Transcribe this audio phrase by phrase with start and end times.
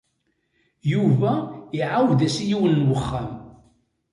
[0.91, 1.31] Yuba
[1.77, 3.29] iɛawed-as i yiwen n wexxam.